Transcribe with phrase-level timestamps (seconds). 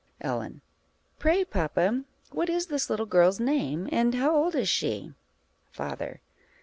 [0.19, 0.61] Ellen.
[1.19, 5.13] Pray, papa, what is this little girl's name, and how old is she?
[5.71, 6.21] _Father.